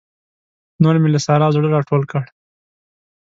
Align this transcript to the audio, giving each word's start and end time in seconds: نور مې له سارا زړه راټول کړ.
نور 0.83 0.95
مې 1.01 1.09
له 1.15 1.19
سارا 1.25 1.47
زړه 1.55 1.67
راټول 1.75 2.03
کړ. 2.11 2.23